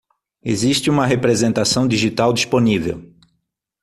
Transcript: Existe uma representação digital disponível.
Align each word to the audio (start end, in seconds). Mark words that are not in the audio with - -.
Existe 0.41 0.89
uma 0.89 1.05
representação 1.05 1.87
digital 1.87 2.33
disponível. 2.33 3.07